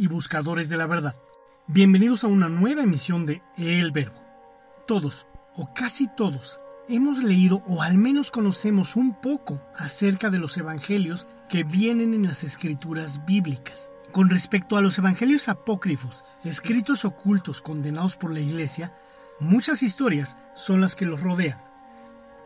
Y 0.00 0.06
buscadores 0.06 0.70
de 0.70 0.78
la 0.78 0.86
verdad. 0.86 1.14
Bienvenidos 1.66 2.24
a 2.24 2.26
una 2.26 2.48
nueva 2.48 2.84
emisión 2.84 3.26
de 3.26 3.42
El 3.58 3.92
Verbo. 3.92 4.18
Todos, 4.86 5.26
o 5.54 5.74
casi 5.74 6.08
todos, 6.16 6.58
hemos 6.88 7.22
leído 7.22 7.62
o 7.66 7.82
al 7.82 7.98
menos 7.98 8.30
conocemos 8.30 8.96
un 8.96 9.20
poco 9.20 9.60
acerca 9.76 10.30
de 10.30 10.38
los 10.38 10.56
evangelios 10.56 11.26
que 11.50 11.64
vienen 11.64 12.14
en 12.14 12.22
las 12.22 12.44
escrituras 12.44 13.26
bíblicas. 13.26 13.90
Con 14.10 14.30
respecto 14.30 14.78
a 14.78 14.80
los 14.80 14.96
evangelios 14.96 15.50
apócrifos, 15.50 16.24
escritos 16.44 17.04
ocultos 17.04 17.60
condenados 17.60 18.16
por 18.16 18.32
la 18.32 18.40
iglesia, 18.40 18.94
muchas 19.38 19.82
historias 19.82 20.38
son 20.54 20.80
las 20.80 20.96
que 20.96 21.04
los 21.04 21.20
rodean 21.20 21.69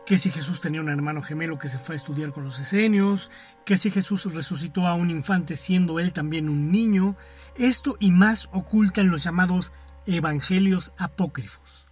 que 0.05 0.17
si 0.19 0.29
Jesús 0.29 0.61
tenía 0.61 0.81
un 0.81 0.89
hermano 0.89 1.21
gemelo 1.21 1.57
que 1.57 1.67
se 1.67 1.79
fue 1.79 1.95
a 1.95 1.97
estudiar 1.97 2.31
con 2.31 2.43
los 2.43 2.59
esenios, 2.59 3.31
que 3.65 3.75
si 3.75 3.89
Jesús 3.89 4.31
resucitó 4.33 4.87
a 4.87 4.93
un 4.93 5.09
infante 5.09 5.57
siendo 5.57 5.99
él 5.99 6.13
también 6.13 6.47
un 6.47 6.71
niño, 6.71 7.17
esto 7.57 7.97
y 7.99 8.11
más 8.11 8.47
oculta 8.51 9.01
en 9.01 9.09
los 9.09 9.23
llamados 9.23 9.71
evangelios 10.05 10.93
apócrifos. 10.97 11.87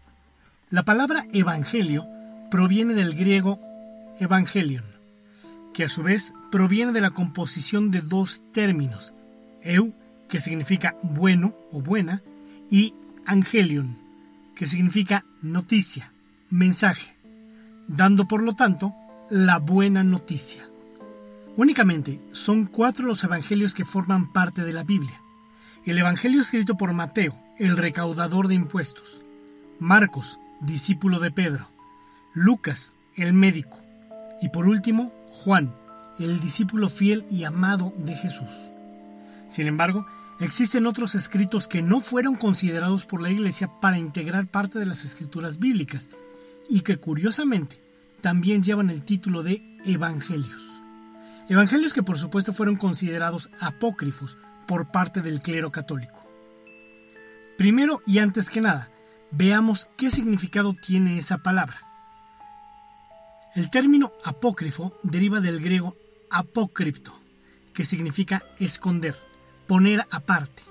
La 0.70 0.84
palabra 0.84 1.26
evangelio 1.34 2.08
proviene 2.52 2.94
del 2.94 3.16
griego 3.16 3.60
evangelion, 4.20 4.86
que 5.74 5.86
a 5.86 5.90
su 5.90 6.04
vez 6.04 6.34
proviene 6.52 6.92
de 6.92 7.02
la 7.02 7.12
composición 7.12 7.90
de 7.90 8.02
dos 8.02 8.44
términos, 8.54 9.16
eu, 9.64 9.92
que 10.30 10.40
significa 10.40 10.96
bueno 11.02 11.56
o 11.72 11.82
buena, 11.82 12.22
y 12.70 12.94
angelion, 13.26 13.98
que 14.56 14.68
significa 14.68 15.26
noticia, 15.42 16.12
mensaje 16.52 17.13
dando 17.88 18.28
por 18.28 18.44
lo 18.44 18.54
tanto 18.54 18.94
la 19.30 19.60
buena 19.60 20.04
noticia. 20.04 20.68
Únicamente 21.56 22.20
son 22.32 22.66
cuatro 22.66 23.06
los 23.06 23.24
evangelios 23.24 23.74
que 23.74 23.86
forman 23.86 24.32
parte 24.32 24.64
de 24.64 24.74
la 24.74 24.84
Biblia. 24.84 25.22
El 25.86 25.98
evangelio 25.98 26.42
escrito 26.42 26.78
por 26.78 26.94
Mateo, 26.94 27.38
el 27.58 27.78
recaudador 27.78 28.48
de 28.48 28.56
impuestos, 28.56 29.22
Marcos, 29.80 30.40
discípulo 30.62 31.20
de 31.20 31.32
Pedro, 31.32 31.68
Lucas, 32.34 32.98
el 33.16 33.34
médico, 33.34 33.80
y 34.42 34.50
por 34.50 34.68
último, 34.68 35.12
Juan, 35.30 35.74
el 36.20 36.40
discípulo 36.40 36.90
fiel 36.90 37.26
y 37.30 37.44
amado 37.44 37.94
de 37.98 38.16
Jesús. 38.16 38.72
Sin 39.48 39.68
embargo, 39.68 40.08
existen 40.40 40.88
otros 40.88 41.16
escritos 41.16 41.68
que 41.68 41.82
no 41.82 42.00
fueron 42.00 42.36
considerados 42.36 43.06
por 43.06 43.22
la 43.22 43.30
Iglesia 43.30 43.70
para 43.80 43.98
integrar 43.98 44.48
parte 44.48 44.80
de 44.80 44.86
las 44.86 45.06
escrituras 45.06 45.60
bíblicas 45.60 46.10
y 46.70 46.82
que 46.82 46.98
curiosamente 46.98 47.82
también 48.22 48.64
llevan 48.64 48.90
el 48.90 49.04
título 49.04 49.44
de 49.44 49.62
Evangelios. 49.86 50.64
Evangelios 51.50 51.94
que 51.94 52.04
por 52.04 52.18
supuesto 52.18 52.54
fueron 52.54 52.78
considerados 52.78 53.50
apócrifos 53.60 54.38
por 54.68 54.92
parte 54.92 55.22
del 55.22 55.42
clero 55.42 55.72
católico. 55.72 56.26
Primero 57.58 58.02
y 58.08 58.20
antes 58.20 58.50
que 58.50 58.62
nada, 58.62 58.90
veamos 59.32 59.90
qué 59.98 60.10
significado 60.10 60.74
tiene 60.74 61.18
esa 61.18 61.40
palabra. 61.40 61.82
El 63.56 63.70
término 63.70 64.14
apócrifo 64.24 64.98
deriva 65.04 65.40
del 65.40 65.60
griego 65.60 65.96
apócripto, 66.32 67.20
que 67.74 67.84
significa 67.84 68.44
esconder, 68.60 69.16
poner 69.68 70.08
aparte. 70.10 70.64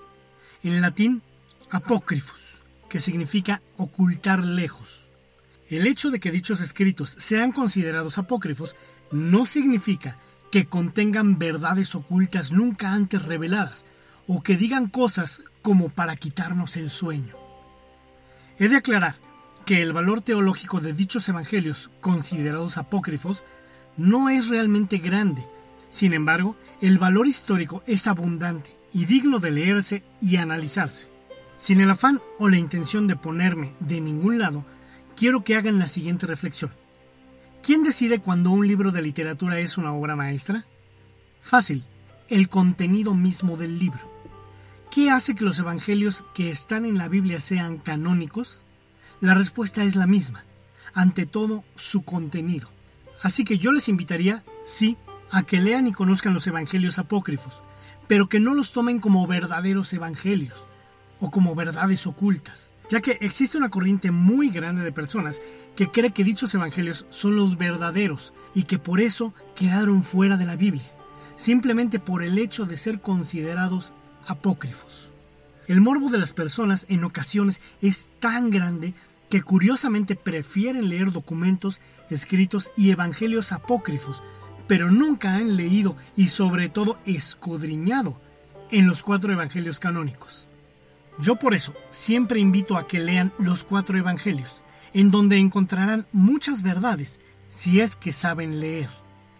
En 0.64 0.80
latín, 0.80 1.22
apócrifos, 1.70 2.62
que 2.88 2.98
significa 2.98 3.62
ocultar 3.76 4.42
lejos. 4.42 5.11
El 5.72 5.86
hecho 5.86 6.10
de 6.10 6.20
que 6.20 6.30
dichos 6.30 6.60
escritos 6.60 7.16
sean 7.18 7.50
considerados 7.50 8.18
apócrifos 8.18 8.76
no 9.10 9.46
significa 9.46 10.18
que 10.50 10.66
contengan 10.66 11.38
verdades 11.38 11.94
ocultas 11.94 12.52
nunca 12.52 12.92
antes 12.92 13.22
reveladas 13.22 13.86
o 14.26 14.42
que 14.42 14.58
digan 14.58 14.86
cosas 14.86 15.42
como 15.62 15.88
para 15.88 16.14
quitarnos 16.14 16.76
el 16.76 16.90
sueño. 16.90 17.36
He 18.58 18.68
de 18.68 18.76
aclarar 18.76 19.16
que 19.64 19.80
el 19.80 19.94
valor 19.94 20.20
teológico 20.20 20.82
de 20.82 20.92
dichos 20.92 21.26
evangelios 21.30 21.90
considerados 22.02 22.76
apócrifos 22.76 23.42
no 23.96 24.28
es 24.28 24.48
realmente 24.48 24.98
grande. 24.98 25.42
Sin 25.88 26.12
embargo, 26.12 26.54
el 26.82 26.98
valor 26.98 27.26
histórico 27.26 27.82
es 27.86 28.06
abundante 28.06 28.76
y 28.92 29.06
digno 29.06 29.38
de 29.38 29.52
leerse 29.52 30.04
y 30.20 30.36
analizarse. 30.36 31.08
Sin 31.56 31.80
el 31.80 31.90
afán 31.90 32.20
o 32.38 32.50
la 32.50 32.58
intención 32.58 33.06
de 33.06 33.16
ponerme 33.16 33.72
de 33.80 34.02
ningún 34.02 34.38
lado, 34.38 34.66
quiero 35.16 35.44
que 35.44 35.56
hagan 35.56 35.78
la 35.78 35.88
siguiente 35.88 36.26
reflexión. 36.26 36.70
¿Quién 37.62 37.82
decide 37.82 38.20
cuando 38.20 38.50
un 38.50 38.66
libro 38.66 38.90
de 38.90 39.02
literatura 39.02 39.58
es 39.58 39.78
una 39.78 39.92
obra 39.92 40.16
maestra? 40.16 40.66
Fácil, 41.40 41.84
el 42.28 42.48
contenido 42.48 43.14
mismo 43.14 43.56
del 43.56 43.78
libro. 43.78 44.10
¿Qué 44.90 45.10
hace 45.10 45.34
que 45.34 45.44
los 45.44 45.58
evangelios 45.58 46.24
que 46.34 46.50
están 46.50 46.84
en 46.84 46.98
la 46.98 47.08
Biblia 47.08 47.40
sean 47.40 47.78
canónicos? 47.78 48.66
La 49.20 49.34
respuesta 49.34 49.84
es 49.84 49.96
la 49.96 50.06
misma. 50.06 50.44
Ante 50.92 51.24
todo, 51.24 51.64
su 51.74 52.02
contenido. 52.02 52.68
Así 53.22 53.44
que 53.44 53.58
yo 53.58 53.72
les 53.72 53.88
invitaría, 53.88 54.42
sí, 54.64 54.96
a 55.30 55.44
que 55.44 55.60
lean 55.60 55.86
y 55.86 55.92
conozcan 55.92 56.34
los 56.34 56.46
evangelios 56.46 56.98
apócrifos, 56.98 57.62
pero 58.08 58.28
que 58.28 58.40
no 58.40 58.54
los 58.54 58.72
tomen 58.72 58.98
como 58.98 59.26
verdaderos 59.26 59.92
evangelios 59.92 60.66
o 61.20 61.30
como 61.30 61.54
verdades 61.54 62.06
ocultas 62.06 62.72
ya 62.92 63.00
que 63.00 63.16
existe 63.22 63.56
una 63.56 63.70
corriente 63.70 64.10
muy 64.10 64.50
grande 64.50 64.82
de 64.82 64.92
personas 64.92 65.40
que 65.76 65.88
cree 65.88 66.10
que 66.10 66.24
dichos 66.24 66.54
evangelios 66.54 67.06
son 67.08 67.36
los 67.36 67.56
verdaderos 67.56 68.34
y 68.54 68.64
que 68.64 68.78
por 68.78 69.00
eso 69.00 69.32
quedaron 69.56 70.02
fuera 70.02 70.36
de 70.36 70.44
la 70.44 70.56
Biblia, 70.56 70.84
simplemente 71.34 71.98
por 71.98 72.22
el 72.22 72.36
hecho 72.36 72.66
de 72.66 72.76
ser 72.76 73.00
considerados 73.00 73.94
apócrifos. 74.26 75.10
El 75.68 75.80
morbo 75.80 76.10
de 76.10 76.18
las 76.18 76.34
personas 76.34 76.84
en 76.90 77.02
ocasiones 77.04 77.62
es 77.80 78.10
tan 78.20 78.50
grande 78.50 78.92
que 79.30 79.40
curiosamente 79.40 80.14
prefieren 80.14 80.90
leer 80.90 81.12
documentos 81.12 81.80
escritos 82.10 82.72
y 82.76 82.90
evangelios 82.90 83.52
apócrifos, 83.52 84.22
pero 84.68 84.90
nunca 84.90 85.36
han 85.36 85.56
leído 85.56 85.96
y 86.14 86.28
sobre 86.28 86.68
todo 86.68 86.98
escudriñado 87.06 88.20
en 88.70 88.86
los 88.86 89.02
cuatro 89.02 89.32
evangelios 89.32 89.80
canónicos. 89.80 90.50
Yo 91.18 91.36
por 91.36 91.54
eso 91.54 91.74
siempre 91.90 92.40
invito 92.40 92.76
a 92.76 92.86
que 92.86 92.98
lean 92.98 93.32
los 93.38 93.64
cuatro 93.64 93.98
evangelios, 93.98 94.62
en 94.94 95.10
donde 95.10 95.38
encontrarán 95.38 96.06
muchas 96.12 96.62
verdades 96.62 97.20
si 97.48 97.80
es 97.80 97.96
que 97.96 98.12
saben 98.12 98.60
leer, 98.60 98.88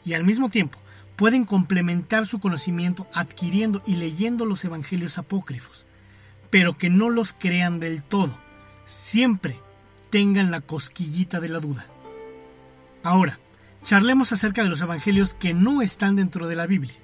y 0.05 0.13
al 0.13 0.25
mismo 0.25 0.51
tiempo 0.51 0.79
pueden 1.17 1.45
complementar 1.45 2.27
su 2.27 2.41
conocimiento 2.41 3.07
adquiriendo 3.15 3.83
y 3.87 3.97
leyendo 3.97 4.45
los 4.45 4.65
evangelios 4.65 5.19
apócrifos, 5.19 5.87
pero 6.51 6.77
que 6.77 6.91
no 6.91 7.11
los 7.11 7.33
crean 7.33 7.81
del 7.81 8.03
todo, 8.03 8.35
siempre 8.85 9.57
tengan 10.11 10.51
la 10.51 10.61
cosquillita 10.61 11.41
de 11.41 11.49
la 11.49 11.61
duda. 11.61 11.87
Ahora, 13.03 13.39
charlemos 13.83 14.33
acerca 14.33 14.63
de 14.63 14.69
los 14.69 14.81
evangelios 14.81 15.35
que 15.35 15.55
no 15.55 15.81
están 15.81 16.17
dentro 16.17 16.47
de 16.49 16.57
la 16.57 16.67
Biblia. 16.67 16.95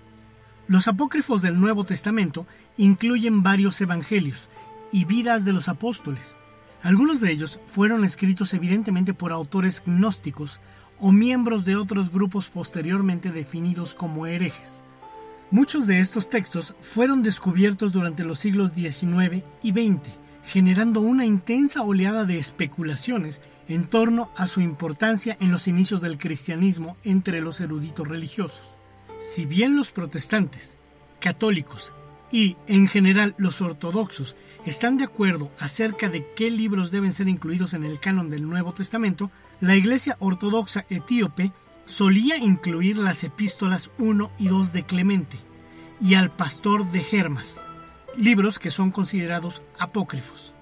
Los 0.68 0.86
apócrifos 0.86 1.40
del 1.40 1.58
Nuevo 1.58 1.84
Testamento 1.84 2.46
incluyen 2.78 3.42
varios 3.42 3.78
evangelios 3.82 4.48
y 4.90 5.04
vidas 5.04 5.44
de 5.44 5.52
los 5.52 5.68
apóstoles. 5.68 6.36
Algunos 6.82 7.20
de 7.20 7.30
ellos 7.30 7.60
fueron 7.66 8.04
escritos 8.04 8.54
evidentemente 8.54 9.12
por 9.12 9.32
autores 9.32 9.82
gnósticos 9.84 10.60
o 11.00 11.12
miembros 11.12 11.64
de 11.64 11.76
otros 11.76 12.10
grupos 12.10 12.48
posteriormente 12.48 13.30
definidos 13.30 13.94
como 13.94 14.26
herejes. 14.26 14.84
Muchos 15.50 15.86
de 15.86 15.98
estos 16.00 16.30
textos 16.30 16.74
fueron 16.80 17.22
descubiertos 17.22 17.92
durante 17.92 18.24
los 18.24 18.38
siglos 18.38 18.72
XIX 18.72 19.44
y 19.62 19.72
XX, 19.72 20.00
generando 20.46 21.00
una 21.00 21.26
intensa 21.26 21.82
oleada 21.82 22.24
de 22.24 22.38
especulaciones 22.38 23.40
en 23.68 23.86
torno 23.86 24.30
a 24.36 24.46
su 24.46 24.60
importancia 24.60 25.36
en 25.40 25.50
los 25.50 25.68
inicios 25.68 26.00
del 26.00 26.18
cristianismo 26.18 26.96
entre 27.02 27.40
los 27.40 27.60
eruditos 27.60 28.06
religiosos. 28.06 28.70
Si 29.18 29.46
bien 29.46 29.76
los 29.76 29.90
protestantes, 29.90 30.78
católicos 31.20 31.92
y, 32.30 32.56
en 32.66 32.88
general, 32.88 33.34
los 33.38 33.60
ortodoxos 33.60 34.36
están 34.66 34.96
de 34.96 35.04
acuerdo 35.04 35.50
acerca 35.58 36.08
de 36.08 36.26
qué 36.36 36.50
libros 36.50 36.90
deben 36.90 37.12
ser 37.12 37.28
incluidos 37.28 37.74
en 37.74 37.84
el 37.84 38.00
canon 38.00 38.28
del 38.28 38.48
Nuevo 38.48 38.72
Testamento, 38.72 39.30
la 39.60 39.76
Iglesia 39.76 40.16
Ortodoxa 40.20 40.84
Etíope 40.90 41.52
solía 41.86 42.36
incluir 42.36 42.98
las 42.98 43.24
epístolas 43.24 43.90
1 43.98 44.30
y 44.38 44.48
2 44.48 44.72
de 44.72 44.84
Clemente 44.84 45.38
y 46.00 46.14
al 46.14 46.30
pastor 46.30 46.90
de 46.92 47.04
Hermas, 47.10 47.62
libros 48.16 48.58
que 48.58 48.70
son 48.70 48.90
considerados 48.90 49.62
apócrifos. 49.78 50.52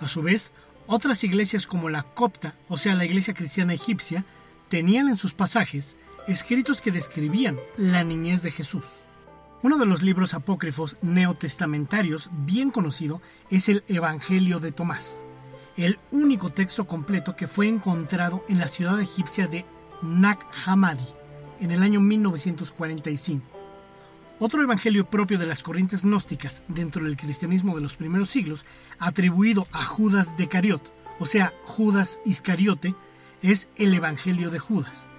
A 0.00 0.08
su 0.08 0.22
vez, 0.22 0.52
otras 0.86 1.24
iglesias 1.24 1.66
como 1.66 1.90
la 1.90 2.02
copta, 2.02 2.54
o 2.68 2.76
sea, 2.76 2.94
la 2.94 3.04
iglesia 3.04 3.34
cristiana 3.34 3.74
egipcia, 3.74 4.24
tenían 4.68 5.08
en 5.08 5.16
sus 5.16 5.34
pasajes 5.34 5.96
escritos 6.28 6.80
que 6.80 6.92
describían 6.92 7.58
la 7.76 8.04
niñez 8.04 8.42
de 8.42 8.50
Jesús. 8.50 9.02
Uno 9.62 9.76
de 9.76 9.84
los 9.84 10.02
libros 10.02 10.32
apócrifos 10.32 10.96
neotestamentarios 11.02 12.30
bien 12.46 12.70
conocido 12.70 13.20
es 13.50 13.68
el 13.68 13.84
Evangelio 13.88 14.58
de 14.58 14.72
Tomás, 14.72 15.22
el 15.76 15.98
único 16.10 16.48
texto 16.48 16.86
completo 16.86 17.36
que 17.36 17.46
fue 17.46 17.68
encontrado 17.68 18.42
en 18.48 18.58
la 18.58 18.68
ciudad 18.68 18.98
egipcia 18.98 19.48
de 19.48 19.66
Nag 20.00 20.38
Hammadi 20.64 21.04
en 21.60 21.72
el 21.72 21.82
año 21.82 22.00
1945. 22.00 23.44
Otro 24.38 24.62
evangelio 24.62 25.04
propio 25.04 25.38
de 25.38 25.44
las 25.44 25.62
corrientes 25.62 26.04
gnósticas 26.04 26.62
dentro 26.68 27.04
del 27.04 27.18
cristianismo 27.18 27.76
de 27.76 27.82
los 27.82 27.96
primeros 27.96 28.30
siglos, 28.30 28.64
atribuido 28.98 29.68
a 29.72 29.84
Judas 29.84 30.38
de 30.38 30.48
Cariot, 30.48 30.82
o 31.18 31.26
sea, 31.26 31.52
Judas 31.64 32.18
Iscariote, 32.24 32.94
es 33.42 33.68
el 33.76 33.92
Evangelio 33.92 34.50
de 34.50 34.58
Judas 34.58 35.10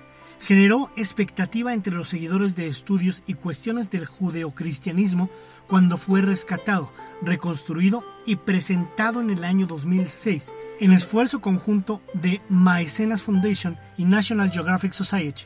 generó 0.41 0.89
expectativa 0.95 1.73
entre 1.73 1.93
los 1.93 2.09
seguidores 2.09 2.55
de 2.55 2.67
estudios 2.67 3.23
y 3.27 3.35
cuestiones 3.35 3.91
del 3.91 4.05
judeocristianismo 4.05 5.29
cuando 5.67 5.97
fue 5.97 6.21
rescatado, 6.21 6.91
reconstruido 7.21 8.03
y 8.25 8.37
presentado 8.37 9.21
en 9.21 9.29
el 9.29 9.43
año 9.43 9.67
2006 9.67 10.51
en 10.79 10.91
esfuerzo 10.91 11.41
conjunto 11.41 12.01
de 12.13 12.41
Maecenas 12.49 13.21
Foundation 13.21 13.77
y 13.97 14.05
National 14.05 14.51
Geographic 14.51 14.93
Society. 14.93 15.43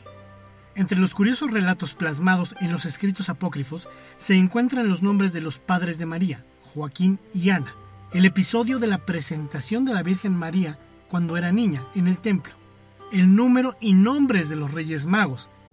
Entre 0.74 0.98
los 0.98 1.14
curiosos 1.14 1.50
relatos 1.50 1.94
plasmados 1.94 2.54
en 2.60 2.72
los 2.72 2.86
escritos 2.86 3.28
apócrifos 3.28 3.88
se 4.16 4.34
encuentran 4.34 4.88
los 4.88 5.02
nombres 5.02 5.32
de 5.32 5.40
los 5.42 5.58
padres 5.58 5.98
de 5.98 6.06
María, 6.06 6.44
Joaquín 6.62 7.18
y 7.34 7.50
Ana, 7.50 7.74
el 8.12 8.24
episodio 8.24 8.78
de 8.78 8.86
la 8.86 8.98
presentación 8.98 9.84
de 9.84 9.94
la 9.94 10.02
Virgen 10.02 10.34
María 10.34 10.78
cuando 11.08 11.36
era 11.36 11.52
niña 11.52 11.82
en 11.94 12.08
el 12.08 12.18
templo, 12.18 12.52
el 13.12 13.34
número 13.34 13.76
y 13.80 13.92
nombres 13.92 14.48
de 14.48 14.56
los 14.56 14.72
Reyes 14.72 15.06
Magos, 15.06 15.50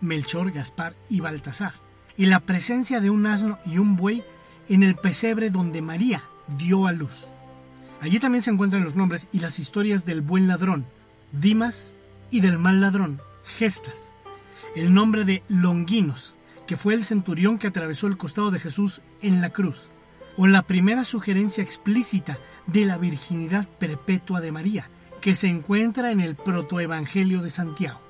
Melchor, 0.00 0.52
Gaspar 0.52 0.94
y 1.08 1.20
Baltasar, 1.20 1.74
y 2.16 2.26
la 2.26 2.40
presencia 2.40 3.00
de 3.00 3.10
un 3.10 3.26
asno 3.26 3.58
y 3.66 3.78
un 3.78 3.96
buey 3.96 4.22
en 4.68 4.82
el 4.82 4.94
pesebre 4.94 5.50
donde 5.50 5.82
María 5.82 6.24
dio 6.58 6.86
a 6.86 6.92
luz. 6.92 7.28
Allí 8.00 8.18
también 8.18 8.42
se 8.42 8.50
encuentran 8.50 8.84
los 8.84 8.96
nombres 8.96 9.28
y 9.32 9.40
las 9.40 9.58
historias 9.58 10.04
del 10.04 10.20
buen 10.20 10.46
ladrón, 10.46 10.86
Dimas, 11.32 11.94
y 12.30 12.40
del 12.40 12.58
mal 12.58 12.80
ladrón, 12.80 13.20
Gestas. 13.58 14.14
El 14.74 14.92
nombre 14.92 15.24
de 15.24 15.42
Longinos, 15.48 16.36
que 16.66 16.76
fue 16.76 16.94
el 16.94 17.04
centurión 17.04 17.58
que 17.58 17.68
atravesó 17.68 18.06
el 18.06 18.16
costado 18.16 18.50
de 18.50 18.58
Jesús 18.58 19.00
en 19.22 19.40
la 19.40 19.50
cruz, 19.50 19.88
o 20.36 20.46
la 20.46 20.62
primera 20.62 21.04
sugerencia 21.04 21.62
explícita 21.62 22.38
de 22.66 22.84
la 22.84 22.98
virginidad 22.98 23.68
perpetua 23.68 24.40
de 24.40 24.52
María, 24.52 24.88
que 25.20 25.34
se 25.34 25.48
encuentra 25.48 26.10
en 26.10 26.20
el 26.20 26.34
protoevangelio 26.34 27.40
de 27.40 27.50
Santiago. 27.50 28.03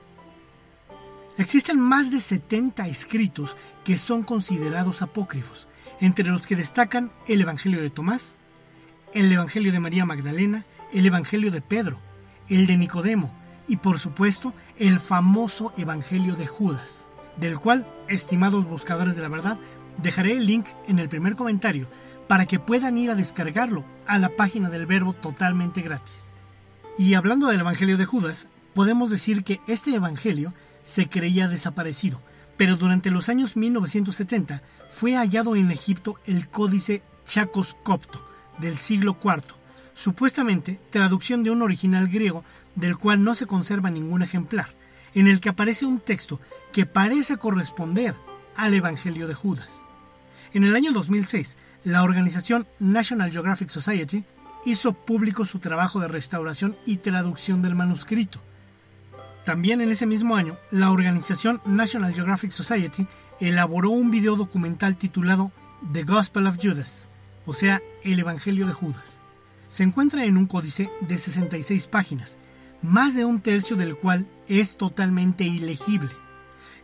Existen 1.37 1.81
más 1.81 2.13
de 2.13 2.21
70 2.21 2.87
escritos 2.87 3.57
que 3.85 3.99
son 3.99 4.23
considerados 4.23 5.03
apócrifos, 5.03 5.67
entre 6.01 6.29
los 6.29 6.47
que 6.47 6.55
destacan 6.55 7.11
el 7.27 7.41
Evangelio 7.41 7.81
de 7.83 7.91
Tomás, 7.91 8.39
el 9.15 9.33
Evangelio 9.33 9.73
de 9.73 9.81
María 9.81 10.05
Magdalena, 10.05 10.65
el 10.93 11.07
Evangelio 11.07 11.51
de 11.51 11.61
Pedro, 11.61 11.99
el 12.49 12.67
de 12.69 12.77
Nicodemo 12.77 13.33
y 13.67 13.79
por 13.79 13.99
supuesto 13.99 14.53
el 14.79 15.01
famoso 15.01 15.73
Evangelio 15.77 16.37
de 16.37 16.47
Judas, 16.47 17.07
del 17.37 17.59
cual, 17.59 17.85
estimados 18.09 18.67
buscadores 18.67 19.17
de 19.17 19.23
la 19.23 19.29
verdad, 19.29 19.59
dejaré 19.99 20.33
el 20.33 20.47
link 20.47 20.67
en 20.87 21.01
el 21.01 21.09
primer 21.09 21.35
comentario 21.35 21.89
para 22.29 22.47
que 22.47 22.61
puedan 22.61 22.97
ir 22.97 23.11
a 23.11 23.17
descargarlo 23.17 23.85
a 24.07 24.19
la 24.19 24.29
página 24.29 24.71
del 24.71 24.87
verbo 24.87 25.15
totalmente 25.15 25.83
gratis. 25.83 26.33
Y 26.97 27.15
hablando 27.15 27.49
del 27.49 27.61
Evangelio 27.61 27.97
de 27.97 28.05
Judas, 28.05 28.47
podemos 28.73 29.11
decir 29.11 29.43
que 29.43 29.61
este 29.67 29.95
Evangelio 29.95 30.55
se 30.85 31.09
creía 31.09 31.49
desaparecido, 31.49 32.21
pero 32.57 32.77
durante 32.77 33.11
los 33.11 33.29
años 33.29 33.57
1970 33.57 34.63
fue 34.91 35.17
hallado 35.17 35.57
en 35.57 35.73
Egipto 35.73 36.21
el 36.27 36.49
códice 36.49 37.03
Chacos 37.27 37.77
Copto 37.83 38.25
del 38.59 38.79
siglo 38.79 39.17
IV, 39.23 39.43
supuestamente 39.95 40.79
traducción 40.91 41.43
de 41.43 41.51
un 41.51 41.63
original 41.63 42.09
griego 42.09 42.45
del 42.77 42.97
cual 42.97 43.25
no 43.25 43.35
se 43.35 43.47
conserva 43.47 43.91
ningún 43.91 44.23
ejemplar, 44.23 44.69
en 45.15 45.27
el 45.27 45.41
que 45.41 45.49
aparece 45.49 45.87
un 45.87 45.99
texto 45.99 46.41
que 46.73 46.87
parece 46.87 47.37
corresponder 47.37 48.15
al 48.57 48.75
Evangelio 48.75 49.27
de 49.27 49.35
Judas. 49.35 49.83
En 50.53 50.65
el 50.65 50.77
año 50.77 50.93
2006, 50.93 51.57
la 51.83 52.03
organización 52.03 52.67
National 52.79 53.33
Geographic 53.33 53.69
Society 53.69 54.25
hizo 54.65 54.93
público 54.93 55.45
su 55.45 55.59
trabajo 55.59 56.01
de 56.01 56.09
restauración 56.09 56.77
y 56.87 56.99
traducción 56.99 57.63
del 57.63 57.75
manuscrito, 57.75 58.41
también 59.45 59.83
en 59.83 59.91
ese 59.91 60.07
mismo 60.07 60.37
año, 60.37 60.57
la 60.71 60.91
organización 60.91 61.61
National 61.67 62.15
Geographic 62.15 62.51
Society 62.51 63.07
elaboró 63.41 63.91
un 63.91 64.11
video 64.11 64.37
documental 64.37 64.97
titulado 64.97 65.53
The 65.93 66.05
Gospel 66.05 66.47
of 66.47 66.59
Judas, 66.63 67.11
o 67.45 67.53
sea, 67.53 67.83
el 68.05 68.19
Evangelio 68.19 68.67
de 68.67 68.73
Judas. 68.73 69.21
Se 69.69 69.83
encuentra 69.83 70.25
en 70.25 70.39
un 70.39 70.47
códice 70.47 70.89
de 71.01 71.19
66 71.19 71.89
páginas, 71.89 72.39
más 72.81 73.15
de 73.15 73.27
un 73.27 73.41
tercio 73.41 73.77
del 73.77 73.97
cual 73.97 74.27
es 74.49 74.79
totalmente 74.79 75.45
ilegible. 75.45 76.11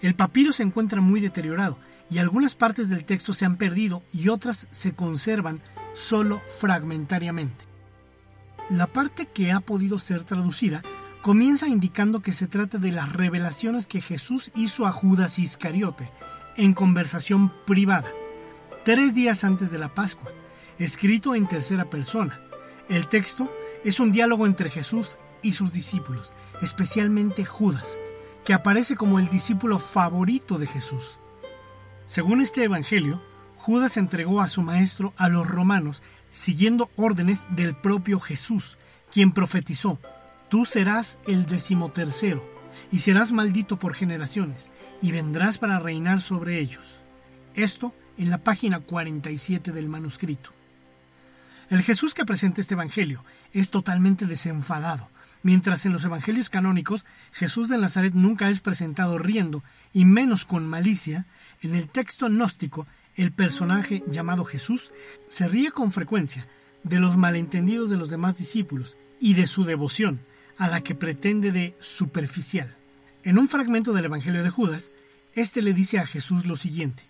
El 0.02 0.14
papiro 0.14 0.52
se 0.52 0.62
encuentra 0.62 1.00
muy 1.00 1.20
deteriorado 1.20 1.78
y 2.10 2.18
algunas 2.18 2.54
partes 2.56 2.90
del 2.90 3.04
texto 3.04 3.32
se 3.32 3.46
han 3.46 3.56
perdido 3.56 4.02
y 4.12 4.28
otras 4.28 4.68
se 4.70 4.92
conservan 4.92 5.60
solo 5.94 6.40
fragmentariamente. 6.58 7.64
La 8.68 8.86
parte 8.86 9.26
que 9.26 9.50
ha 9.50 9.60
podido 9.60 9.98
ser 9.98 10.24
traducida 10.24 10.82
comienza 11.22 11.68
indicando 11.68 12.20
que 12.20 12.32
se 12.32 12.46
trata 12.46 12.78
de 12.78 12.92
las 12.92 13.12
revelaciones 13.12 13.86
que 13.86 14.00
Jesús 14.00 14.50
hizo 14.54 14.86
a 14.86 14.90
Judas 14.90 15.38
Iscariote 15.38 16.10
en 16.56 16.72
conversación 16.72 17.52
privada, 17.66 18.10
tres 18.84 19.14
días 19.14 19.44
antes 19.44 19.70
de 19.70 19.78
la 19.78 19.94
Pascua, 19.94 20.30
escrito 20.78 21.34
en 21.34 21.46
tercera 21.46 21.84
persona. 21.84 22.40
El 22.88 23.06
texto 23.06 23.52
es 23.84 24.00
un 24.00 24.12
diálogo 24.12 24.46
entre 24.46 24.70
Jesús 24.70 25.18
y 25.42 25.52
sus 25.52 25.72
discípulos, 25.72 26.32
especialmente 26.62 27.44
Judas, 27.44 27.98
que 28.44 28.54
aparece 28.54 28.96
como 28.96 29.18
el 29.18 29.28
discípulo 29.28 29.78
favorito 29.78 30.58
de 30.58 30.66
Jesús. 30.66 31.18
Según 32.06 32.40
este 32.40 32.64
Evangelio, 32.64 33.22
Judas 33.56 33.98
entregó 33.98 34.40
a 34.40 34.48
su 34.48 34.62
maestro 34.62 35.12
a 35.16 35.28
los 35.28 35.46
romanos 35.46 36.02
siguiendo 36.30 36.90
órdenes 36.96 37.42
del 37.50 37.74
propio 37.74 38.20
Jesús, 38.20 38.78
quien 39.12 39.32
profetizó, 39.32 39.98
Tú 40.50 40.64
serás 40.64 41.18
el 41.28 41.46
decimotercero, 41.46 42.44
y 42.90 42.98
serás 42.98 43.30
maldito 43.30 43.78
por 43.78 43.94
generaciones, 43.94 44.68
y 45.00 45.12
vendrás 45.12 45.58
para 45.58 45.78
reinar 45.78 46.20
sobre 46.20 46.58
ellos. 46.58 46.96
Esto 47.54 47.94
en 48.18 48.30
la 48.30 48.38
página 48.38 48.80
47 48.80 49.70
del 49.70 49.88
manuscrito. 49.88 50.50
El 51.70 51.82
Jesús 51.82 52.14
que 52.14 52.24
presenta 52.24 52.60
este 52.60 52.74
Evangelio 52.74 53.24
es 53.52 53.70
totalmente 53.70 54.26
desenfadado, 54.26 55.08
mientras 55.44 55.86
en 55.86 55.92
los 55.92 56.02
Evangelios 56.02 56.50
canónicos 56.50 57.06
Jesús 57.30 57.68
de 57.68 57.78
Nazaret 57.78 58.14
nunca 58.14 58.50
es 58.50 58.58
presentado 58.58 59.18
riendo, 59.18 59.62
y 59.92 60.04
menos 60.04 60.46
con 60.46 60.66
malicia, 60.66 61.26
en 61.62 61.76
el 61.76 61.88
texto 61.88 62.26
gnóstico 62.26 62.88
el 63.14 63.30
personaje 63.30 64.02
llamado 64.08 64.44
Jesús 64.44 64.90
se 65.28 65.46
ríe 65.46 65.70
con 65.70 65.92
frecuencia 65.92 66.48
de 66.82 66.98
los 66.98 67.16
malentendidos 67.16 67.88
de 67.88 67.96
los 67.96 68.10
demás 68.10 68.36
discípulos 68.36 68.96
y 69.20 69.34
de 69.34 69.46
su 69.46 69.64
devoción, 69.64 70.18
a 70.60 70.68
la 70.68 70.82
que 70.82 70.94
pretende 70.94 71.52
de 71.52 71.74
superficial. 71.80 72.68
En 73.24 73.38
un 73.38 73.48
fragmento 73.48 73.94
del 73.94 74.04
Evangelio 74.04 74.42
de 74.42 74.50
Judas, 74.50 74.92
éste 75.34 75.62
le 75.62 75.72
dice 75.72 75.98
a 75.98 76.06
Jesús 76.06 76.44
lo 76.44 76.54
siguiente, 76.54 77.02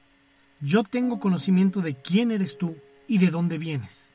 Yo 0.61 0.85
tengo 0.85 1.19
conocimiento 1.19 1.80
de 1.80 1.95
quién 1.95 2.30
eres 2.30 2.59
tú 2.59 2.76
y 3.09 3.19
de 3.19 3.30
dónde 3.30 3.59
vienes. 3.59 4.14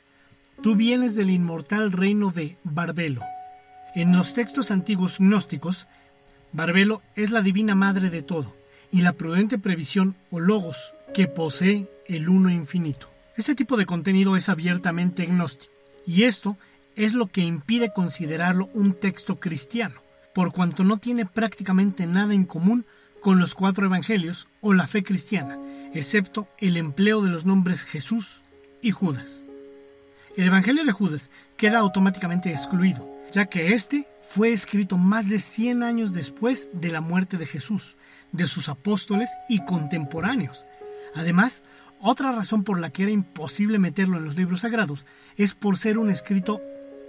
tú 0.63 0.77
vienes 0.77 1.15
del 1.15 1.31
inmortal 1.31 1.91
reino 1.91 2.31
de 2.31 2.55
Barbelo. 2.63 3.21
En 3.93 4.15
los 4.15 4.33
textos 4.35 4.71
antiguos 4.71 5.17
gnósticos, 5.19 5.87
Barbelo 6.53 7.01
es 7.17 7.31
la 7.31 7.41
divina 7.41 7.75
madre 7.75 8.09
de 8.09 8.21
todo 8.21 8.55
y 8.89 9.01
la 9.01 9.11
prudente 9.11 9.57
previsión 9.57 10.15
o 10.31 10.39
logos 10.39 10.93
que 11.13 11.27
posee 11.27 11.89
el 12.07 12.29
uno 12.29 12.49
infinito. 12.49 13.09
Este 13.35 13.53
tipo 13.53 13.75
de 13.75 13.85
contenido 13.85 14.37
es 14.37 14.47
abiertamente 14.47 15.25
gnóstico 15.25 15.73
y 16.07 16.23
esto 16.23 16.57
es 16.95 17.13
lo 17.13 17.27
que 17.27 17.41
impide 17.41 17.91
considerarlo 17.93 18.69
un 18.73 18.93
texto 18.93 19.39
cristiano, 19.39 20.01
por 20.33 20.51
cuanto 20.51 20.83
no 20.83 20.97
tiene 20.97 21.25
prácticamente 21.25 22.07
nada 22.07 22.33
en 22.33 22.45
común 22.45 22.85
con 23.21 23.39
los 23.39 23.55
cuatro 23.55 23.85
evangelios 23.85 24.47
o 24.61 24.73
la 24.73 24.87
fe 24.87 25.03
cristiana, 25.03 25.57
excepto 25.93 26.47
el 26.59 26.77
empleo 26.77 27.21
de 27.21 27.29
los 27.29 27.45
nombres 27.45 27.83
Jesús 27.83 28.41
y 28.81 28.91
Judas. 28.91 29.45
El 30.37 30.47
Evangelio 30.47 30.83
de 30.83 30.91
Judas 30.91 31.31
queda 31.57 31.79
automáticamente 31.79 32.51
excluido, 32.51 33.09
ya 33.31 33.45
que 33.45 33.73
este 33.73 34.05
fue 34.21 34.51
escrito 34.51 34.97
más 34.97 35.29
de 35.29 35.39
100 35.39 35.83
años 35.83 36.13
después 36.13 36.69
de 36.73 36.89
la 36.91 37.01
muerte 37.01 37.37
de 37.37 37.45
Jesús, 37.45 37.95
de 38.31 38.47
sus 38.47 38.67
apóstoles 38.69 39.29
y 39.47 39.63
contemporáneos. 39.63 40.65
Además, 41.15 41.63
otra 42.01 42.31
razón 42.33 42.63
por 42.63 42.79
la 42.79 42.89
que 42.89 43.03
era 43.03 43.11
imposible 43.11 43.79
meterlo 43.79 44.17
en 44.17 44.25
los 44.25 44.35
libros 44.35 44.61
sagrados 44.61 45.05
es 45.37 45.53
por 45.53 45.77
ser 45.77 45.97
un 45.97 46.11
escrito 46.11 46.61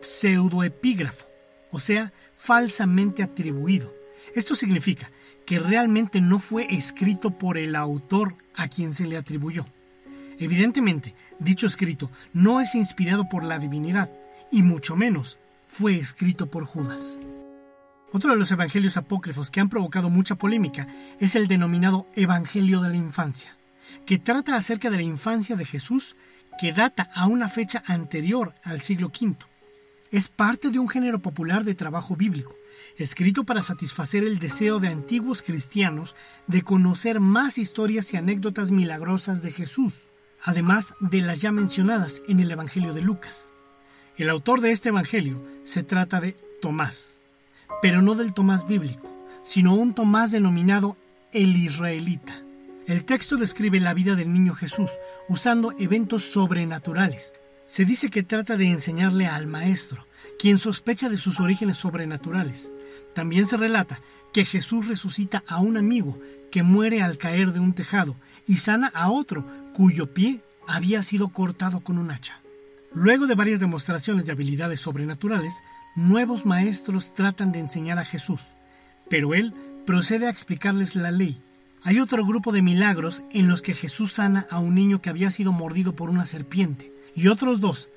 pseudoepígrafo, 0.07 1.27
o 1.73 1.79
sea, 1.79 2.13
falsamente 2.33 3.23
atribuido. 3.23 3.93
Esto 4.35 4.55
significa 4.55 5.11
que 5.45 5.59
realmente 5.59 6.21
no 6.21 6.39
fue 6.39 6.67
escrito 6.71 7.31
por 7.31 7.59
el 7.59 7.75
autor 7.75 8.35
a 8.55 8.69
quien 8.69 8.95
se 8.95 9.07
le 9.07 9.17
atribuyó. 9.17 9.67
Evidentemente, 10.39 11.15
dicho 11.39 11.67
escrito 11.67 12.11
no 12.33 12.61
es 12.61 12.75
inspirado 12.75 13.29
por 13.29 13.43
la 13.43 13.59
divinidad, 13.59 14.11
y 14.53 14.63
mucho 14.63 14.95
menos 14.97 15.39
fue 15.67 15.97
escrito 15.97 16.47
por 16.47 16.65
Judas. 16.65 17.19
Otro 18.13 18.31
de 18.31 18.39
los 18.39 18.51
evangelios 18.53 18.97
apócrifos 18.97 19.51
que 19.51 19.61
han 19.61 19.69
provocado 19.69 20.09
mucha 20.09 20.37
polémica 20.37 20.87
es 21.19 21.35
el 21.35 21.49
denominado 21.49 22.07
Evangelio 22.15 22.81
de 22.81 22.91
la 22.91 22.97
Infancia, 22.97 23.57
que 24.07 24.19
trata 24.19 24.57
acerca 24.57 24.89
de 24.89 24.97
la 24.97 25.03
infancia 25.03 25.57
de 25.57 25.65
Jesús 25.65 26.17
que 26.61 26.73
data 26.73 27.11
a 27.15 27.27
una 27.27 27.49
fecha 27.49 27.83
anterior 27.87 28.55
al 28.63 28.81
siglo 28.81 29.09
V. 29.09 29.37
Es 30.13 30.29
parte 30.29 30.71
de 30.71 30.79
un 30.79 30.89
género 30.89 31.19
popular 31.19 31.65
de 31.65 31.75
trabajo 31.75 32.15
bíblico, 32.15 32.55
escrito 32.97 33.45
para 33.45 33.63
satisfacer 33.63 34.23
el 34.23 34.39
deseo 34.39 34.79
de 34.79 34.89
antiguos 34.89 35.43
cristianos 35.43 36.15
de 36.47 36.63
conocer 36.63 37.19
más 37.19 37.59
historias 37.59 38.15
y 38.15 38.17
anécdotas 38.17 38.71
milagrosas 38.71 39.43
de 39.43 39.51
Jesús, 39.51 40.07
además 40.43 40.95
de 41.01 41.23
las 41.23 41.41
ya 41.41 41.51
mencionadas 41.51 42.23
en 42.29 42.39
el 42.39 42.51
Evangelio 42.51 42.93
de 42.93 43.03
Lucas. 43.03 43.51
El 44.17 44.31
autor 44.31 44.61
de 44.61 44.71
este 44.71 44.91
Evangelio 44.91 45.43
se 45.65 45.83
trata 45.83 46.21
de 46.21 46.37
Tomás, 46.63 47.19
pero 47.83 48.01
no 48.01 48.15
del 48.15 48.33
Tomás 48.33 48.67
bíblico, 48.67 49.13
sino 49.43 49.75
un 49.75 49.93
Tomás 49.93 50.31
denominado 50.31 50.97
el 51.33 51.57
Israelita. 51.57 52.43
El 52.87 53.05
texto 53.05 53.37
describe 53.37 53.81
la 53.81 53.93
vida 53.93 54.15
del 54.15 54.33
niño 54.33 54.55
Jesús 54.55 54.91
usando 55.29 55.75
eventos 55.81 56.23
sobrenaturales. 56.23 57.35
Se 57.67 57.85
dice 57.85 58.11
que 58.11 58.23
trata 58.23 58.57
de 58.57 58.71
enseñarle 58.71 59.27
al 59.27 59.47
maestro, 59.47 60.07
quien 60.39 60.59
sospecha 60.59 61.09
de 61.09 61.19
sus 61.19 61.41
orígenes 61.41 61.77
sobrenaturales. 61.77 62.71
También 63.15 63.47
se 63.47 63.57
relata 63.57 64.01
que 64.33 64.45
Jesús 64.45 64.87
resucita 64.87 65.43
a 65.47 65.61
un 65.61 65.77
amigo 65.77 66.19
que 66.51 66.63
muere 66.63 67.03
al 67.03 67.19
caer 67.19 67.53
de 67.53 67.61
un 67.61 67.75
tejado 67.75 68.15
y 68.47 68.59
sana 68.59 68.89
a 68.95 69.11
otro 69.11 69.45
cuyo 69.75 70.15
pie 70.15 70.41
había 70.69 71.03
sido 71.03 71.29
cortado 71.29 71.81
con 71.81 71.99
un 71.99 72.11
hacha. 72.11 72.41
Luego 72.95 73.27
de 73.27 73.35
varias 73.35 73.61
demostraciones 73.61 74.27
de 74.27 74.33
habilidades 74.33 74.81
sobrenaturales, 74.81 75.55
nuevos 75.97 76.47
maestros 76.47 77.15
tratan 77.15 77.53
de 77.53 77.59
enseñar 77.59 77.99
a 77.99 78.05
Jesús, 78.05 78.55
pero 79.11 79.35
él 79.35 79.53
procede 79.85 80.27
a 80.27 80.31
explicarles 80.31 80.95
la 80.95 81.11
ley 81.11 81.41
hay 81.87 82.01
otro 82.01 82.27
grupo 82.27 82.51
de 82.51 82.63
milagros 82.63 83.23
en 83.31 83.47
los 83.47 83.63
que 83.63 83.73
Jesús 83.73 84.15
sana 84.15 84.49
a 84.51 84.59
un 84.59 84.75
niño 84.75 85.01
que 85.01 85.09
había 85.09 85.31
sido 85.31 85.53
mordido 85.53 85.95
por 85.95 86.11
una 86.11 86.27
serpiente 86.27 86.93
y 87.17 87.29
otros 87.29 87.61
dos 87.61 87.89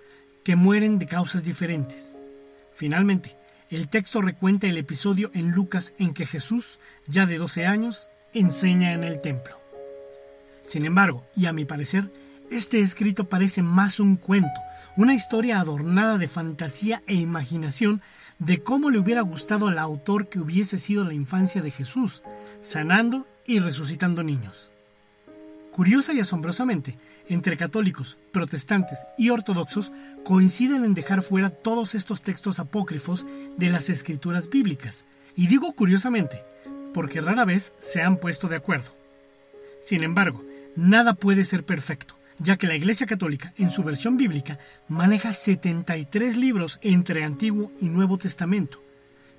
que 0.44 0.56
mueren 0.56 0.98
de 0.98 1.06
causas 1.06 1.44
diferentes. 1.44 2.16
Finalmente, 2.74 3.36
el 3.70 3.90
texto 3.90 4.22
recuenta 4.22 4.66
el 4.68 4.78
episodio 4.78 5.30
en 5.36 5.52
Lucas 5.52 5.94
en 6.00 6.14
que 6.14 6.26
Jesús, 6.26 6.80
ya 7.06 7.28
de 7.28 7.38
12 7.38 7.68
años, 7.68 8.10
enseña 8.34 8.94
en 8.94 9.04
el 9.04 9.22
templo. 9.22 9.60
Sin 10.64 10.86
embargo, 10.86 11.26
y 11.36 11.46
a 11.46 11.54
mi 11.54 11.66
parecer, 11.66 12.12
este 12.50 12.80
escrito 12.80 13.26
parece 13.26 13.62
más 13.62 14.00
un 14.00 14.16
cuento, 14.16 14.60
una 14.96 15.14
historia 15.14 15.60
adornada 15.60 16.18
de 16.18 16.28
fantasía 16.28 17.04
e 17.06 17.14
imaginación 17.16 18.02
de 18.40 18.64
cómo 18.64 18.90
le 18.90 18.98
hubiera 18.98 19.22
gustado 19.22 19.68
al 19.68 19.78
autor 19.78 20.30
que 20.30 20.40
hubiese 20.40 20.80
sido 20.80 21.04
la 21.04 21.14
infancia 21.14 21.62
de 21.62 21.72
Jesús, 21.72 22.24
sanando 22.62 23.28
y 23.46 23.60
resucitando 23.60 24.24
niños. 24.24 24.72
Curiosa 25.72 26.14
y 26.14 26.22
asombrosamente, 26.22 26.98
entre 27.30 27.56
católicos, 27.56 28.18
protestantes 28.34 29.00
y 29.18 29.30
ortodoxos 29.30 29.92
coinciden 30.26 30.84
en 30.84 30.94
dejar 30.94 31.22
fuera 31.22 31.50
todos 31.50 31.96
estos 31.96 32.22
textos 32.22 32.60
apócrifos 32.60 33.26
de 33.58 33.70
las 33.70 33.90
escrituras 33.90 34.50
bíblicas. 34.50 35.06
Y 35.36 35.48
digo 35.48 35.74
curiosamente, 35.74 36.44
porque 36.94 37.22
rara 37.22 37.46
vez 37.46 37.74
se 37.78 38.02
han 38.02 38.18
puesto 38.18 38.50
de 38.50 38.58
acuerdo. 38.58 38.94
Sin 39.80 40.04
embargo, 40.04 40.44
nada 40.76 41.14
puede 41.14 41.46
ser 41.46 41.64
perfecto, 41.64 42.16
ya 42.40 42.58
que 42.58 42.68
la 42.68 42.76
Iglesia 42.76 43.08
Católica, 43.08 43.54
en 43.58 43.72
su 43.72 43.84
versión 43.84 44.18
bíblica, 44.18 44.58
maneja 44.90 45.32
73 45.32 46.36
libros 46.36 46.80
entre 46.82 47.24
Antiguo 47.24 47.72
y 47.80 47.88
Nuevo 47.88 48.18
Testamento, 48.18 48.82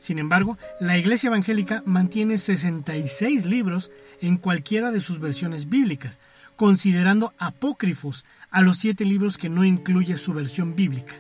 sin 0.01 0.19
embargo, 0.19 0.57
la 0.81 0.97
Iglesia 0.97 1.29
Evangélica 1.29 1.83
mantiene 1.85 2.39
66 2.39 3.45
libros 3.45 3.91
en 4.23 4.39
cualquiera 4.39 4.93
de 4.93 5.03
sus 5.03 5.21
versiones 5.21 5.69
bíblicas, 5.69 6.21
considerando 6.61 7.33
apócrifos 7.39 8.27
a 8.51 8.61
los 8.61 8.77
siete 8.77 9.07
libros 9.07 9.39
que 9.39 9.49
no 9.49 9.65
incluye 9.65 10.19
su 10.19 10.35
versión 10.35 10.77
bíblica. 10.77 11.15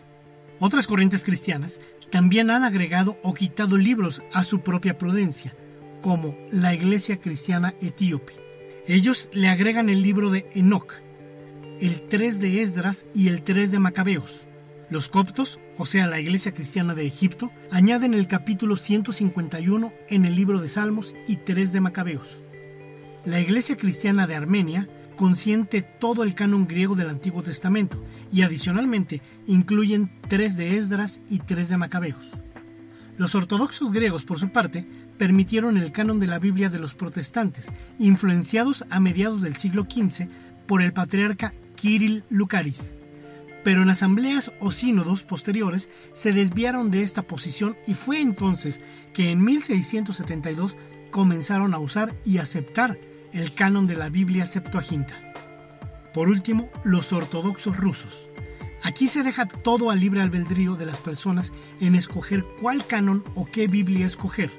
Otras 0.58 0.86
corrientes 0.86 1.24
cristianas 1.24 1.80
también 2.10 2.50
han 2.50 2.62
agregado 2.62 3.18
o 3.22 3.32
quitado 3.32 3.78
libros 3.78 4.20
a 4.34 4.44
su 4.44 4.60
propia 4.60 4.98
prudencia, 4.98 5.54
como 6.02 6.36
la 6.50 6.74
Iglesia 6.74 7.20
Cristiana 7.20 7.72
Etíope. 7.80 8.34
Ellos 8.86 9.30
le 9.32 9.48
agregan 9.48 9.88
el 9.88 10.02
libro 10.02 10.28
de 10.28 10.46
Enoch, 10.54 10.92
el 11.80 12.06
3 12.06 12.38
de 12.38 12.60
Esdras 12.60 13.06
y 13.14 13.28
el 13.28 13.42
3 13.42 13.70
de 13.70 13.78
Macabeos, 13.78 14.46
los 14.90 15.08
coptos, 15.08 15.58
o 15.78 15.86
sea, 15.86 16.06
la 16.06 16.20
Iglesia 16.20 16.52
Cristiana 16.52 16.94
de 16.94 17.06
Egipto, 17.06 17.50
añaden 17.70 18.12
el 18.12 18.26
capítulo 18.26 18.76
151 18.76 19.90
en 20.10 20.26
el 20.26 20.36
libro 20.36 20.60
de 20.60 20.68
Salmos 20.68 21.14
y 21.26 21.36
3 21.36 21.72
de 21.72 21.80
Macabeos. 21.80 22.44
La 23.24 23.40
Iglesia 23.40 23.78
Cristiana 23.78 24.26
de 24.26 24.34
Armenia 24.34 24.86
consiente 25.16 25.82
todo 25.82 26.22
el 26.22 26.34
canon 26.34 26.66
griego 26.66 26.94
del 26.94 27.08
Antiguo 27.08 27.42
Testamento 27.42 28.02
y 28.32 28.42
adicionalmente 28.42 29.20
incluyen 29.46 30.10
3 30.28 30.56
de 30.56 30.76
Esdras 30.76 31.20
y 31.28 31.38
3 31.38 31.68
de 31.70 31.76
Macabeos. 31.76 32.32
Los 33.16 33.34
ortodoxos 33.34 33.92
griegos, 33.92 34.24
por 34.24 34.38
su 34.38 34.48
parte, 34.50 34.86
permitieron 35.18 35.76
el 35.76 35.92
canon 35.92 36.20
de 36.20 36.26
la 36.26 36.38
Biblia 36.38 36.70
de 36.70 36.78
los 36.78 36.94
protestantes, 36.94 37.70
influenciados 37.98 38.86
a 38.88 39.00
mediados 39.00 39.42
del 39.42 39.56
siglo 39.56 39.86
XV 39.90 40.28
por 40.66 40.80
el 40.80 40.92
patriarca 40.92 41.52
Kirill 41.76 42.24
Lucaris 42.30 43.00
pero 43.64 43.82
en 43.82 43.90
asambleas 43.90 44.52
o 44.60 44.72
sínodos 44.72 45.24
posteriores 45.24 45.90
se 46.12 46.32
desviaron 46.32 46.90
de 46.90 47.02
esta 47.02 47.22
posición 47.22 47.76
y 47.86 47.94
fue 47.94 48.20
entonces 48.20 48.80
que 49.12 49.30
en 49.30 49.44
1672 49.44 50.76
comenzaron 51.10 51.74
a 51.74 51.78
usar 51.78 52.14
y 52.24 52.38
aceptar 52.38 52.98
el 53.32 53.54
canon 53.54 53.86
de 53.86 53.96
la 53.96 54.08
Biblia 54.08 54.46
Septuaginta. 54.46 55.14
Por 56.12 56.28
último, 56.28 56.68
los 56.84 57.12
ortodoxos 57.12 57.76
rusos. 57.76 58.28
Aquí 58.82 59.06
se 59.06 59.22
deja 59.22 59.46
todo 59.46 59.90
al 59.90 60.00
libre 60.00 60.22
albedrío 60.22 60.74
de 60.74 60.86
las 60.86 61.00
personas 61.00 61.52
en 61.80 61.94
escoger 61.94 62.44
cuál 62.60 62.86
canon 62.86 63.22
o 63.34 63.46
qué 63.46 63.66
Biblia 63.66 64.06
escoger. 64.06 64.50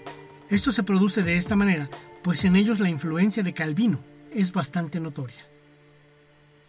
Esto 0.49 0.71
se 0.71 0.83
produce 0.83 1.23
de 1.23 1.37
esta 1.37 1.55
manera, 1.55 1.89
pues 2.21 2.45
en 2.45 2.55
ellos 2.55 2.79
la 2.79 2.89
influencia 2.89 3.43
de 3.43 3.53
Calvino 3.53 3.99
es 4.33 4.53
bastante 4.53 4.99
notoria. 4.99 5.43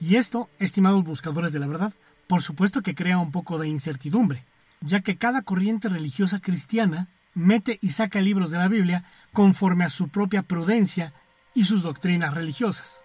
Y 0.01 0.17
esto, 0.17 0.49
estimados 0.59 1.05
buscadores 1.05 1.53
de 1.53 1.61
la 1.61 1.67
verdad, 1.67 1.93
por 2.27 2.43
supuesto 2.43 2.83
que 2.83 2.95
crea 2.95 3.19
un 3.19 3.31
poco 3.31 3.59
de 3.59 3.69
incertidumbre, 3.69 4.45
ya 4.81 5.01
que 5.01 5.17
cada 5.17 5.43
corriente 5.43 5.89
religiosa 5.89 6.41
cristiana 6.41 7.09
mete 7.35 7.79
y 7.81 7.91
saca 7.91 8.21
libros 8.21 8.51
de 8.51 8.59
la 8.59 8.69
Biblia 8.69 9.05
conforme 9.33 9.85
a 9.85 9.91
su 9.91 10.09
propia 10.09 10.43
prudencia 10.43 11.13
y 11.55 11.65
sus 11.65 11.83
doctrinas 11.83 12.35
religiosas. 12.35 13.05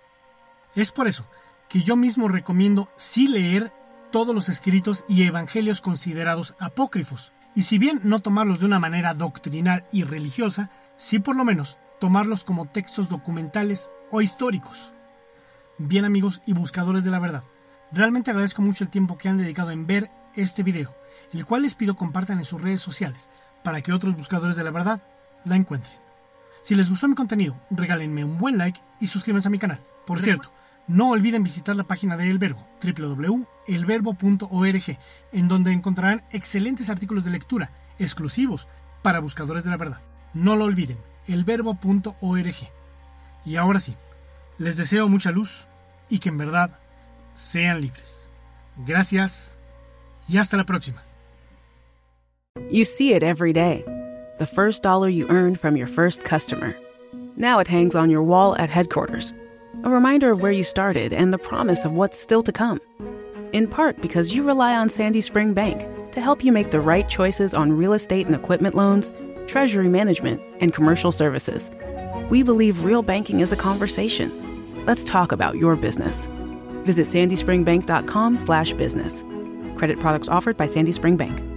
Es 0.76 0.92
por 0.92 1.08
eso 1.08 1.26
que 1.70 1.84
yo 1.84 1.96
mismo 1.96 2.28
recomiendo 2.28 2.90
sí 2.96 3.28
leer 3.28 3.72
todos 4.12 4.34
los 4.34 4.50
escritos 4.50 5.04
y 5.08 5.24
evangelios 5.24 5.82
considerados 5.82 6.56
apócrifos, 6.60 7.34
y 7.56 7.64
si 7.64 7.78
bien 7.78 8.00
no 8.04 8.20
tomarlos 8.20 8.60
de 8.60 8.68
una 8.68 8.80
manera 8.80 9.14
doctrinal 9.14 9.86
y 9.92 10.04
religiosa, 10.04 10.70
sí 10.96 11.20
por 11.20 11.36
lo 11.36 11.44
menos 11.44 11.78
tomarlos 12.00 12.44
como 12.44 12.68
textos 12.68 13.10
documentales 13.10 13.90
o 14.12 14.22
históricos. 14.22 14.94
Bien 15.78 16.06
amigos 16.06 16.42
y 16.46 16.54
buscadores 16.54 17.04
de 17.04 17.12
la 17.12 17.20
verdad, 17.20 17.44
Realmente 17.92 18.32
agradezco 18.32 18.62
mucho 18.62 18.84
el 18.84 18.90
tiempo 18.90 19.18
que 19.18 19.30
han 19.30 19.38
dedicado 19.38 19.72
en 19.72 19.88
ver, 19.88 20.10
este 20.36 20.62
video, 20.62 20.94
el 21.34 21.46
cual 21.46 21.62
les 21.64 21.76
pido 21.76 21.96
compartan 21.96 22.38
en 22.40 22.46
sus 22.46 22.62
redes 22.62 22.82
sociales 22.82 23.30
para 23.64 23.82
que 23.82 23.94
otros 23.94 24.16
buscadores 24.16 24.56
de 24.56 24.64
la 24.64 24.72
verdad 24.72 25.02
la 25.46 25.56
encuentren. 25.56 26.07
Si 26.68 26.76
les 26.76 26.90
gustó 26.90 27.08
mi 27.08 27.16
contenido, 27.16 27.56
regálenme 27.72 28.26
un 28.26 28.38
buen 28.38 28.58
like 28.58 28.82
y 29.00 29.08
suscríbanse 29.08 29.48
a 29.48 29.52
mi 29.52 29.58
canal. 29.58 29.80
Por 30.06 30.22
cierto, 30.22 30.52
no 30.90 31.12
olviden 31.12 31.42
visitar 31.42 31.78
la 31.78 31.86
página 31.86 32.18
de 32.18 32.30
El 32.30 32.40
Verbo, 32.40 32.68
www.elverbo.org, 32.84 34.98
en 35.32 35.48
donde 35.48 35.72
encontrarán 35.72 36.24
excelentes 36.30 36.90
artículos 36.90 37.24
de 37.24 37.32
lectura 37.32 37.72
exclusivos 38.00 38.68
para 39.02 39.22
buscadores 39.22 39.64
de 39.64 39.70
la 39.70 39.78
verdad. 39.78 40.02
No 40.34 40.58
lo 40.58 40.66
olviden, 40.66 40.98
elverbo.org. 41.30 42.56
Y 43.46 43.56
ahora 43.56 43.80
sí, 43.80 43.96
les 44.58 44.76
deseo 44.76 45.08
mucha 45.08 45.32
luz 45.32 45.68
y 46.10 46.20
que 46.20 46.28
en 46.28 46.38
verdad 46.38 46.72
sean 47.34 47.80
libres. 47.80 48.30
Gracias 48.86 49.58
y 50.28 50.38
hasta 50.38 50.58
la 50.58 50.66
próxima. 50.66 51.02
You 52.70 52.84
see 52.84 53.14
it 53.14 53.24
every 53.24 53.54
day. 53.54 53.86
The 54.38 54.46
first 54.46 54.84
dollar 54.84 55.10
you 55.10 55.28
earned 55.30 55.60
from 55.60 55.76
your 55.76 55.88
first 55.88 56.24
customer. 56.24 56.78
Now 57.38 57.58
it 57.58 57.68
hangs 57.68 57.96
on 57.96 58.12
your 58.12 58.22
wall 58.22 58.56
at 58.58 58.70
headquarters. 58.70 59.34
A 59.84 59.90
reminder 59.90 60.32
of 60.32 60.44
where 60.44 60.52
you 60.52 60.64
started 60.64 61.12
and 61.12 61.34
the 61.34 61.40
promise 61.40 61.86
of 61.86 61.94
what's 61.94 62.20
still 62.20 62.44
to 62.44 62.52
come. 62.52 62.80
In 63.52 63.68
part 63.68 64.00
because 64.00 64.36
you 64.36 64.44
rely 64.44 64.76
on 64.76 64.90
Sandy 64.90 65.22
Spring 65.22 65.56
Bank 65.56 66.12
to 66.12 66.22
help 66.22 66.44
you 66.44 66.52
make 66.52 66.70
the 66.70 66.80
right 66.80 67.10
choices 67.10 67.56
on 67.56 67.74
real 67.74 67.94
estate 67.94 68.28
and 68.28 68.36
equipment 68.36 68.76
loans, 68.76 69.12
treasury 69.48 69.90
management, 69.90 70.40
and 70.60 70.72
commercial 70.72 71.12
services. 71.12 71.72
We 72.30 72.44
believe 72.44 72.84
real 72.84 73.02
banking 73.02 73.40
is 73.40 73.52
a 73.52 73.58
conversation. 73.58 74.86
Let's 74.86 75.04
talk 75.04 75.32
about 75.32 75.58
your 75.58 75.76
business. 75.76 76.28
Visit 76.84 77.08
sandyspringbank.com 77.08 78.38
slash 78.38 78.74
business. 78.74 79.24
Credit 79.78 80.00
products 80.00 80.28
offered 80.28 80.58
by 80.58 80.68
Sandy 80.68 80.92
Spring 80.92 81.18
Bank. 81.18 81.57